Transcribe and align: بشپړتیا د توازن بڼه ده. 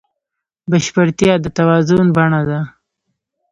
بشپړتیا 0.69 1.33
د 1.41 1.45
توازن 1.57 2.05
بڼه 2.15 2.41
ده. 2.49 2.59